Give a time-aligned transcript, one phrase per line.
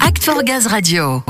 [0.00, 1.22] Act for Gaz Radio.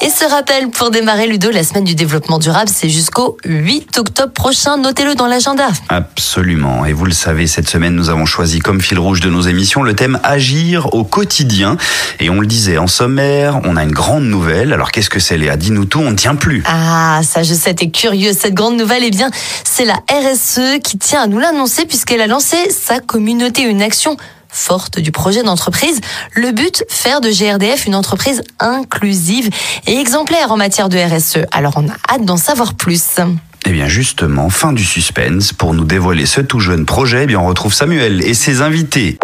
[0.00, 4.32] Et ce rappel pour démarrer Ludo, la semaine du développement durable, c'est jusqu'au 8 octobre
[4.32, 4.76] prochain.
[4.76, 5.68] Notez-le dans l'agenda.
[5.88, 6.84] Absolument.
[6.86, 9.82] Et vous le savez, cette semaine, nous avons choisi comme fil rouge de nos émissions
[9.82, 11.76] le thème agir au quotidien.
[12.20, 14.72] Et on le disait en sommaire, on a une grande nouvelle.
[14.72, 15.56] Alors qu'est-ce que c'est Léa?
[15.56, 16.62] Dis-nous tout, on ne tient plus.
[16.66, 18.32] Ah, ça je sais, t'es curieux.
[18.32, 19.30] Cette grande nouvelle, eh bien,
[19.64, 24.16] c'est la RSE qui tient à nous l'annoncer puisqu'elle a lancé sa communauté, une action
[24.58, 26.00] forte du projet d'entreprise.
[26.34, 29.50] Le but, faire de GRDF une entreprise inclusive
[29.86, 31.46] et exemplaire en matière de RSE.
[31.52, 33.16] Alors on a hâte d'en savoir plus.
[33.64, 35.52] Eh bien justement, fin du suspense.
[35.52, 39.18] Pour nous dévoiler ce tout jeune projet, eh bien on retrouve Samuel et ses invités.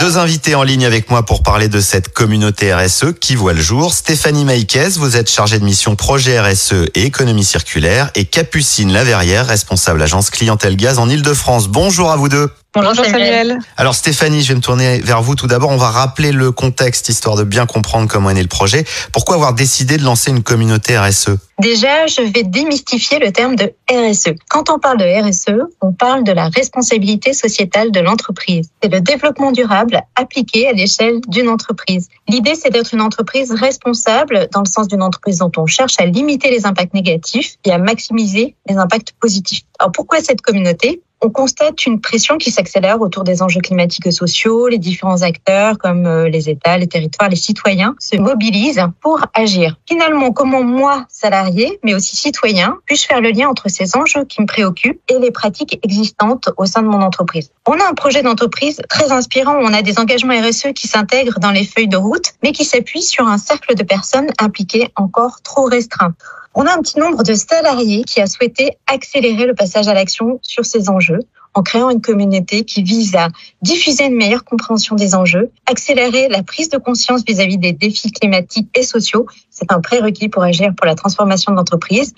[0.00, 3.60] Deux invités en ligne avec moi pour parler de cette communauté RSE qui voit le
[3.60, 3.94] jour.
[3.94, 8.10] Stéphanie Maïquez, vous êtes chargée de mission projet RSE et économie circulaire.
[8.16, 11.68] Et Capucine Laverrière, responsable agence clientèle gaz en Ile-de-France.
[11.68, 12.50] Bonjour à vous deux.
[12.74, 13.58] Bonjour Samuel.
[13.76, 15.70] Alors Stéphanie, je vais me tourner vers vous tout d'abord.
[15.70, 18.84] On va rappeler le contexte histoire de bien comprendre comment est né le projet.
[19.12, 23.72] Pourquoi avoir décidé de lancer une communauté RSE Déjà, je vais démystifier le terme de
[23.88, 24.34] RSE.
[24.48, 28.70] Quand on parle de RSE, on parle de la responsabilité sociétale de l'entreprise.
[28.82, 32.08] C'est le développement durable appliqué à l'échelle d'une entreprise.
[32.26, 36.06] L'idée, c'est d'être une entreprise responsable dans le sens d'une entreprise dont on cherche à
[36.06, 39.62] limiter les impacts négatifs et à maximiser les impacts positifs.
[39.78, 41.02] Alors pourquoi cette communauté?
[41.20, 44.68] On constate une pression qui s'accélère autour des enjeux climatiques et sociaux.
[44.68, 49.76] Les différents acteurs, comme euh, les États, les territoires, les citoyens, se mobilisent pour agir.
[49.88, 54.42] Finalement, comment moi, salarié, mais aussi citoyen, puis-je faire le lien entre ces enjeux qui
[54.42, 57.50] me préoccupent et les pratiques existantes au sein de mon entreprise?
[57.66, 59.56] On a un projet d'entreprise très inspirant.
[59.56, 63.02] On a des engagements RSE qui s'intègrent dans les feuilles de route, mais qui s'appuient
[63.02, 66.14] sur un cercle de personnes impliquées encore trop restreint.
[66.54, 70.38] On a un petit nombre de salariés qui a souhaité accélérer le passage à l'action
[70.42, 71.20] sur ces enjeux
[71.54, 73.28] en créant une communauté qui vise à
[73.62, 78.68] diffuser une meilleure compréhension des enjeux, accélérer la prise de conscience vis-à-vis des défis climatiques
[78.76, 79.26] et sociaux.
[79.50, 82.12] C'est un prérequis pour agir pour la transformation de l'entreprise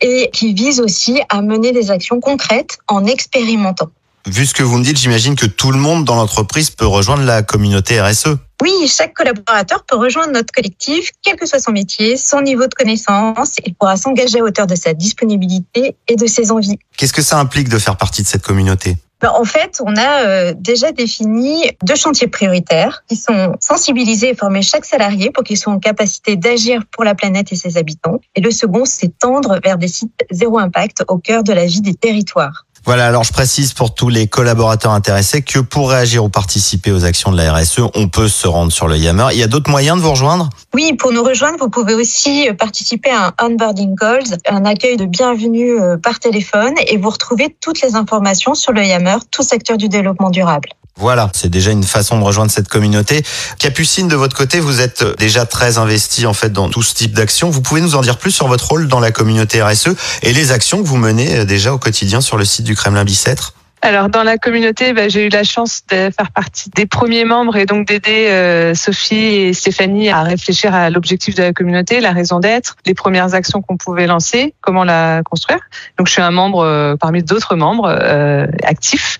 [0.00, 3.90] et qui vise aussi à mener des actions concrètes en expérimentant.
[4.26, 7.22] Vu ce que vous me dites, j'imagine que tout le monde dans l'entreprise peut rejoindre
[7.22, 8.36] la communauté RSE.
[8.62, 12.74] Oui, chaque collaborateur peut rejoindre notre collectif, quel que soit son métier, son niveau de
[12.74, 13.56] connaissance.
[13.64, 16.78] Il pourra s'engager à hauteur de sa disponibilité et de ses envies.
[16.96, 18.96] Qu'est-ce que ça implique de faire partie de cette communauté?
[19.20, 24.34] Ben, en fait, on a euh, déjà défini deux chantiers prioritaires qui sont sensibiliser et
[24.34, 28.20] former chaque salarié pour qu'il soit en capacité d'agir pour la planète et ses habitants.
[28.34, 31.82] Et le second, c'est tendre vers des sites zéro impact au cœur de la vie
[31.82, 32.64] des territoires.
[32.86, 37.04] Voilà, alors je précise pour tous les collaborateurs intéressés que pour réagir ou participer aux
[37.04, 39.28] actions de la RSE, on peut se rendre sur le Yammer.
[39.32, 40.48] Il y a d'autres moyens de vous rejoindre?
[40.74, 45.04] Oui, pour nous rejoindre, vous pouvez aussi participer à un onboarding calls, un accueil de
[45.04, 49.76] bienvenue euh, par téléphone et vous retrouvez toutes les informations sur le Yammer, tout secteur
[49.76, 50.70] du développement durable.
[51.00, 53.24] Voilà, c'est déjà une façon de rejoindre cette communauté.
[53.58, 57.14] Capucine, de votre côté, vous êtes déjà très investi en fait dans tout ce type
[57.14, 57.48] d'action.
[57.48, 60.52] Vous pouvez nous en dire plus sur votre rôle dans la communauté RSE et les
[60.52, 63.54] actions que vous menez euh, déjà au quotidien sur le site du Kremlin Bicêtre?
[63.82, 67.56] Alors dans la communauté, bah, j'ai eu la chance de faire partie des premiers membres
[67.56, 72.12] et donc d'aider euh, Sophie et Stéphanie à réfléchir à l'objectif de la communauté, la
[72.12, 75.60] raison d'être, les premières actions qu'on pouvait lancer, comment la construire.
[75.96, 79.18] Donc je suis un membre euh, parmi d'autres membres euh, actifs.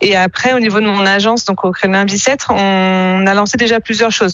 [0.00, 3.78] Et après, au niveau de mon agence, donc au Kremlin Bicêtre, on a lancé déjà
[3.78, 4.32] plusieurs choses.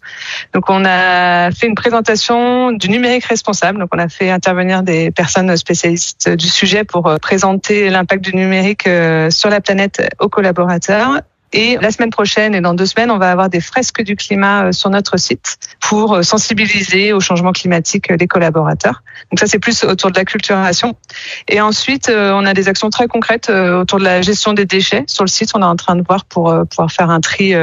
[0.54, 3.78] Donc on a fait une présentation du numérique responsable.
[3.78, 8.88] Donc on a fait intervenir des personnes spécialistes du sujet pour présenter l'impact du numérique
[9.30, 11.20] sur la planète aux collaborateurs.
[11.52, 14.64] Et la semaine prochaine et dans deux semaines, on va avoir des fresques du climat
[14.64, 19.02] euh, sur notre site pour euh, sensibiliser au changement climatique des collaborateurs.
[19.30, 20.96] Donc ça, c'est plus autour de la culturation.
[21.48, 25.04] Et ensuite, euh, on a des actions très concrètes autour de la gestion des déchets.
[25.06, 27.54] Sur le site, on est en train de voir pour pouvoir faire un tri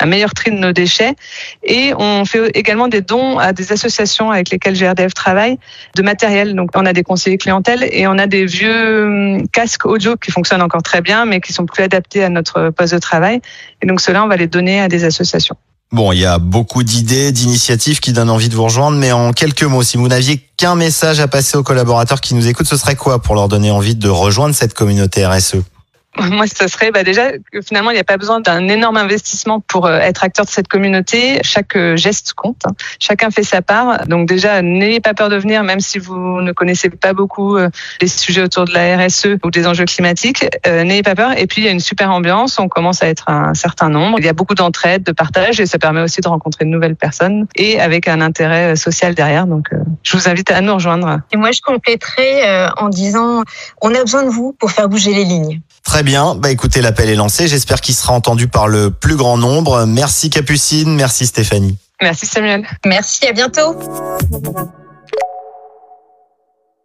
[0.00, 1.14] un meilleur tri de nos déchets.
[1.62, 5.58] Et on fait également des dons à des associations avec lesquelles GRDF travaille
[5.94, 6.54] de matériel.
[6.54, 10.30] Donc on a des conseillers clientèle et on a des vieux hum, casques audio qui
[10.30, 13.40] fonctionnent encore très bien, mais qui sont plus adaptés à notre poste de travail.
[13.82, 15.56] Et donc cela, on va les donner à des associations.
[15.92, 19.32] Bon, il y a beaucoup d'idées, d'initiatives qui donnent envie de vous rejoindre, mais en
[19.32, 22.76] quelques mots, si vous n'aviez qu'un message à passer aux collaborateurs qui nous écoutent, ce
[22.76, 25.58] serait quoi pour leur donner envie de rejoindre cette communauté RSE
[26.16, 29.58] Moi, ce serait bah déjà que finalement, il n'y a pas besoin d'un énorme investissement
[29.60, 31.40] pour euh, être acteur de cette communauté.
[31.42, 32.62] Chaque euh, geste compte.
[32.66, 32.72] Hein.
[33.00, 34.06] Chacun fait sa part.
[34.06, 37.68] Donc déjà, n'ayez pas peur de venir, même si vous ne connaissez pas beaucoup euh,
[38.00, 40.46] les sujets autour de la RSE ou des enjeux climatiques.
[40.66, 41.36] N'ayez pas peur.
[41.36, 42.58] Et puis, il y a une super ambiance.
[42.58, 44.18] On commence à être un certain nombre.
[44.20, 46.96] Il y a beaucoup d'entraide, de partage, et ça permet aussi de rencontrer de nouvelles
[46.96, 49.46] personnes et avec un intérêt social derrière.
[49.46, 49.68] Donc,
[50.02, 51.20] je vous invite à nous rejoindre.
[51.32, 53.42] Et moi, je compléterai en disant,
[53.82, 55.60] on a besoin de vous pour faire bouger les lignes.
[55.84, 56.34] Très bien.
[56.34, 57.46] Bah écoutez, l'appel est lancé.
[57.46, 59.84] J'espère qu'il sera entendu par le plus grand nombre.
[59.84, 61.78] Merci Capucine, merci Stéphanie.
[62.02, 62.66] Merci Samuel.
[62.84, 63.76] Merci, à bientôt.